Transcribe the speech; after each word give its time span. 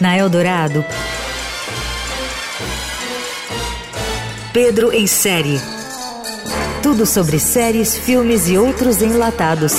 Na 0.00 0.16
Eldorado, 0.16 0.84
Pedro 4.52 4.92
em 4.92 5.06
série. 5.06 5.58
Tudo 6.82 7.04
sobre 7.04 7.38
séries, 7.38 7.94
filmes 7.94 8.48
e 8.48 8.56
outros 8.56 9.02
enlatados. 9.02 9.74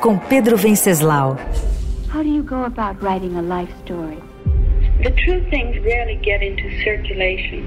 Com 0.00 0.16
Pedro 0.18 0.56
Venceslau. 0.56 1.36
How 2.10 2.22
do 2.22 2.28
you 2.28 2.42
go 2.42 2.64
about 2.64 3.02
writing 3.02 3.36
a 3.36 3.42
life 3.42 3.70
story? 3.84 4.18
The 5.02 5.10
true 5.10 5.44
things 5.50 5.76
rarely 5.84 6.16
get 6.22 6.42
into 6.42 6.70
circulation. 6.82 7.64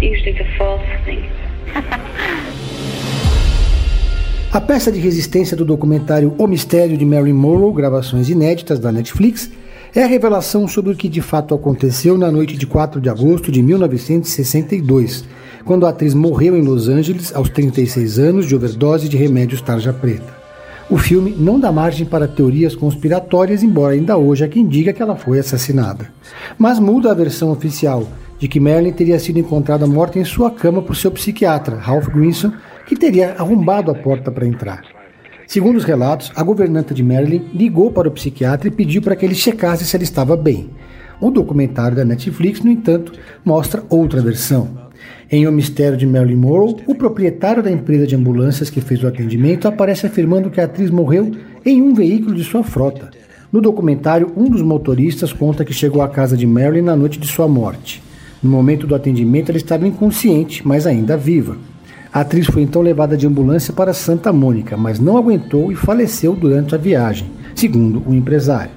Usually 0.00 0.32
the 0.32 0.46
false 0.58 0.82
things. 1.04 1.30
A 4.56 4.60
peça 4.62 4.90
de 4.90 4.98
resistência 4.98 5.54
do 5.54 5.66
documentário 5.66 6.34
O 6.38 6.46
Mistério 6.46 6.96
de 6.96 7.04
Marilyn 7.04 7.34
Monroe, 7.34 7.74
gravações 7.74 8.30
inéditas 8.30 8.78
da 8.78 8.90
Netflix, 8.90 9.50
é 9.94 10.02
a 10.02 10.06
revelação 10.06 10.66
sobre 10.66 10.92
o 10.92 10.96
que 10.96 11.10
de 11.10 11.20
fato 11.20 11.54
aconteceu 11.54 12.16
na 12.16 12.32
noite 12.32 12.56
de 12.56 12.66
4 12.66 12.98
de 12.98 13.10
agosto 13.10 13.52
de 13.52 13.62
1962, 13.62 15.26
quando 15.62 15.84
a 15.84 15.90
atriz 15.90 16.14
morreu 16.14 16.56
em 16.56 16.62
Los 16.62 16.88
Angeles 16.88 17.34
aos 17.36 17.50
36 17.50 18.18
anos 18.18 18.46
de 18.46 18.56
overdose 18.56 19.10
de 19.10 19.18
remédios 19.18 19.60
tarja 19.60 19.92
preta. 19.92 20.34
O 20.88 20.96
filme 20.96 21.36
não 21.38 21.60
dá 21.60 21.70
margem 21.70 22.06
para 22.06 22.26
teorias 22.26 22.74
conspiratórias, 22.74 23.62
embora 23.62 23.92
ainda 23.92 24.16
hoje 24.16 24.42
há 24.42 24.48
quem 24.48 24.66
diga 24.66 24.94
que 24.94 25.02
ela 25.02 25.16
foi 25.16 25.38
assassinada. 25.38 26.08
Mas 26.56 26.78
muda 26.78 27.10
a 27.10 27.14
versão 27.14 27.50
oficial 27.50 28.08
de 28.38 28.48
que 28.48 28.58
Marilyn 28.58 28.92
teria 28.92 29.18
sido 29.18 29.38
encontrada 29.38 29.86
morta 29.86 30.18
em 30.18 30.24
sua 30.24 30.50
cama 30.50 30.80
por 30.80 30.96
seu 30.96 31.10
psiquiatra, 31.10 31.76
Ralph 31.76 32.08
Grinson, 32.08 32.52
que 32.86 32.96
teria 32.96 33.32
arrombado 33.32 33.90
a 33.90 33.94
porta 33.94 34.30
para 34.30 34.46
entrar. 34.46 34.82
Segundo 35.46 35.76
os 35.76 35.84
relatos, 35.84 36.32
a 36.34 36.42
governanta 36.42 36.94
de 36.94 37.02
Marilyn 37.02 37.44
ligou 37.54 37.90
para 37.90 38.08
o 38.08 38.12
psiquiatra 38.12 38.68
e 38.68 38.70
pediu 38.70 39.02
para 39.02 39.14
que 39.14 39.24
ele 39.24 39.34
checasse 39.34 39.84
se 39.84 39.94
ela 39.94 40.02
estava 40.02 40.36
bem. 40.36 40.70
O 41.20 41.30
documentário 41.30 41.96
da 41.96 42.04
Netflix, 42.04 42.60
no 42.60 42.70
entanto, 42.70 43.12
mostra 43.44 43.82
outra 43.88 44.20
versão. 44.20 44.86
Em 45.30 45.46
O 45.46 45.52
Mistério 45.52 45.96
de 45.96 46.06
Marilyn 46.06 46.36
Monroe, 46.36 46.76
o 46.86 46.94
proprietário 46.94 47.62
da 47.62 47.70
empresa 47.70 48.06
de 48.06 48.14
ambulâncias 48.14 48.70
que 48.70 48.80
fez 48.80 49.02
o 49.02 49.06
atendimento 49.06 49.66
aparece 49.66 50.06
afirmando 50.06 50.50
que 50.50 50.60
a 50.60 50.64
atriz 50.64 50.90
morreu 50.90 51.32
em 51.64 51.82
um 51.82 51.94
veículo 51.94 52.34
de 52.34 52.44
sua 52.44 52.62
frota. 52.62 53.10
No 53.52 53.60
documentário, 53.60 54.32
um 54.36 54.48
dos 54.50 54.62
motoristas 54.62 55.32
conta 55.32 55.64
que 55.64 55.72
chegou 55.72 56.02
à 56.02 56.08
casa 56.08 56.36
de 56.36 56.46
Marilyn 56.46 56.82
na 56.82 56.96
noite 56.96 57.18
de 57.18 57.26
sua 57.26 57.48
morte. 57.48 58.02
No 58.42 58.50
momento 58.50 58.86
do 58.86 58.94
atendimento, 58.94 59.50
ela 59.50 59.58
estava 59.58 59.86
inconsciente, 59.86 60.66
mas 60.66 60.86
ainda 60.86 61.16
viva. 61.16 61.56
A 62.16 62.20
atriz 62.20 62.46
foi 62.46 62.62
então 62.62 62.80
levada 62.80 63.14
de 63.14 63.26
ambulância 63.26 63.74
para 63.74 63.92
Santa 63.92 64.32
Mônica, 64.32 64.74
mas 64.74 64.98
não 64.98 65.18
aguentou 65.18 65.70
e 65.70 65.74
faleceu 65.74 66.34
durante 66.34 66.74
a 66.74 66.78
viagem, 66.78 67.28
segundo 67.54 68.02
o 68.06 68.14
empresário. 68.14 68.70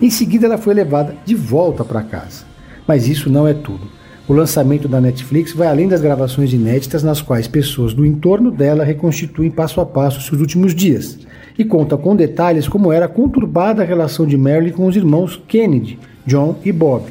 Em 0.00 0.10
seguida, 0.10 0.46
ela 0.46 0.58
foi 0.58 0.74
levada 0.74 1.14
de 1.24 1.32
volta 1.32 1.84
para 1.84 2.02
casa. 2.02 2.44
Mas 2.84 3.06
isso 3.06 3.30
não 3.30 3.46
é 3.46 3.54
tudo. 3.54 3.86
O 4.26 4.32
lançamento 4.32 4.88
da 4.88 5.00
Netflix 5.00 5.52
vai 5.52 5.68
além 5.68 5.86
das 5.86 6.00
gravações 6.00 6.52
inéditas 6.52 7.04
nas 7.04 7.20
quais 7.20 7.46
pessoas 7.46 7.94
do 7.94 8.04
entorno 8.04 8.50
dela 8.50 8.82
reconstituem 8.82 9.48
passo 9.48 9.80
a 9.80 9.86
passo 9.86 10.20
seus 10.20 10.40
últimos 10.40 10.74
dias 10.74 11.20
e 11.56 11.64
conta 11.64 11.96
com 11.96 12.16
detalhes 12.16 12.66
como 12.66 12.90
era 12.90 13.06
conturbada 13.06 13.82
a 13.82 13.86
relação 13.86 14.26
de 14.26 14.36
Marilyn 14.36 14.72
com 14.72 14.86
os 14.86 14.96
irmãos 14.96 15.40
Kennedy, 15.46 16.00
John 16.26 16.56
e 16.64 16.72
Bob. 16.72 17.04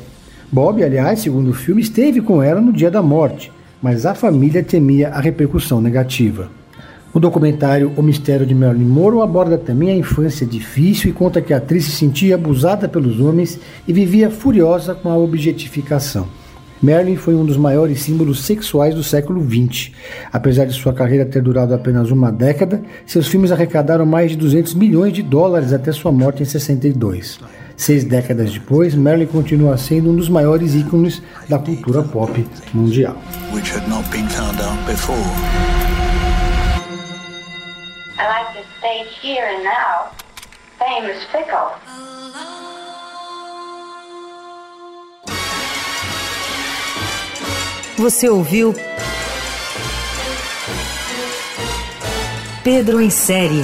Bob, 0.52 0.83
aliás, 0.83 1.19
segundo 1.19 1.52
o 1.52 1.53
filme, 1.53 1.81
esteve 1.81 2.19
com 2.19 2.44
ela 2.44 2.59
no 2.59 2.73
dia 2.73 2.91
da 2.91 3.02
morte, 3.02 3.53
mas 3.82 4.06
a 4.06 4.14
família 4.14 4.64
temia 4.64 5.10
a 5.10 5.20
repercussão 5.20 5.82
negativa. 5.82 6.50
O 7.14 7.20
documentário 7.20 7.92
O 7.98 8.02
Mistério 8.02 8.46
de 8.46 8.56
Marilyn 8.56 8.86
Monroe 8.86 9.22
aborda 9.22 9.58
também 9.58 9.92
a 9.92 9.96
infância 9.96 10.46
difícil 10.46 11.10
e 11.10 11.14
conta 11.14 11.42
que 11.42 11.54
a 11.54 11.58
atriz 11.58 11.86
se 11.86 11.92
sentia 11.92 12.36
abusada 12.36 12.88
pelos 12.88 13.20
homens 13.20 13.59
e 13.86 13.92
vivia 13.92 14.30
furiosa 14.30 14.96
com 14.96 15.09
a 15.09 15.18
objetificação. 15.18 16.28
Marilyn 16.81 17.16
foi 17.16 17.36
um 17.36 17.46
dos 17.46 17.58
maiores 17.58 18.02
símbolos 18.02 18.44
sexuais 18.44 18.96
do 18.96 19.03
século 19.03 19.44
XX. 19.44 19.91
Apesar 20.31 20.66
de 20.66 20.74
sua 20.74 20.94
carreira 20.94 21.25
ter 21.25 21.41
durado 21.41 21.74
apenas 21.74 22.09
uma 22.09 22.31
década, 22.31 22.81
seus 23.06 23.28
filmes 23.28 23.52
arrecadaram 23.52 24.06
mais 24.06 24.31
de 24.31 24.38
200 24.38 24.74
milhões 24.74 25.14
de 25.14 25.22
dólares 25.22 25.74
até 25.74 25.91
sua 25.91 26.12
morte 26.12 26.41
em 26.41 26.46
62. 26.46 27.40
Seis 27.81 28.03
décadas 28.03 28.52
depois, 28.52 28.94
Marilyn 28.94 29.25
continua 29.25 29.75
sendo 29.75 30.12
um 30.12 30.16
dos 30.16 30.30
maiores 30.30 30.75
ícones 30.75 31.19
da 31.50 31.58
cultura 31.58 32.03
pop 32.03 32.47
mundial. 32.75 33.18
I 33.52 33.58
like 38.28 38.53
to 38.53 38.64
stage 38.78 39.09
here 39.20 39.47
and 39.47 39.64
now. 39.64 40.12
Fame 40.78 41.09
is 41.09 41.24
fickle. 41.31 41.72
Você 47.97 48.30
ouviu 48.30 48.75
Pedro 52.64 53.02
em 53.02 53.09
Série. 53.09 53.64